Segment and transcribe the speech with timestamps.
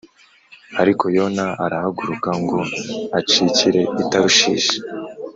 [0.81, 2.59] Ariko Yona arahaguruka ngo
[3.19, 4.77] acikire i Tarushishi